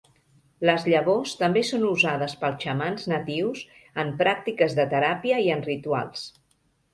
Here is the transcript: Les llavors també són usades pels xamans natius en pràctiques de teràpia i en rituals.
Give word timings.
Les 0.67 0.85
llavors 0.93 1.33
també 1.41 1.61
són 1.71 1.85
usades 1.89 2.33
pels 2.45 2.57
xamans 2.65 3.05
natius 3.11 3.61
en 4.05 4.11
pràctiques 4.23 4.75
de 4.81 4.87
teràpia 4.95 5.39
i 5.47 5.53
en 5.59 5.63
rituals. 5.69 6.27